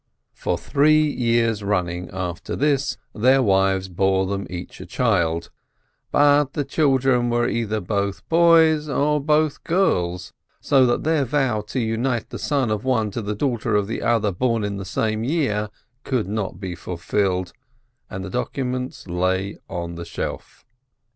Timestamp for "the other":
13.85-14.31